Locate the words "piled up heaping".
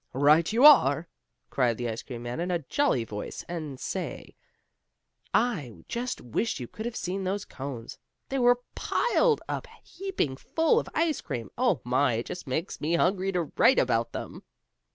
8.73-10.37